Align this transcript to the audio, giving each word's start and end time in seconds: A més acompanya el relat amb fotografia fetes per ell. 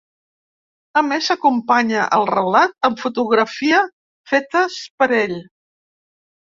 A 1.01 1.03
més 1.09 1.27
acompanya 1.35 2.07
el 2.17 2.25
relat 2.33 2.75
amb 2.91 3.05
fotografia 3.05 3.85
fetes 4.35 4.83
per 5.01 5.13
ell. 5.23 5.41